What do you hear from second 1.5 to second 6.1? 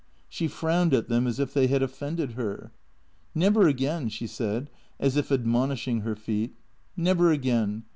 they had offended her." Never again," she said, as if admonishing